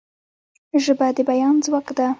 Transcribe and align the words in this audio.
ژبه 0.83 1.07
د 1.15 1.17
بیان 1.29 1.55
ځواک 1.65 1.87
ده. 1.97 2.07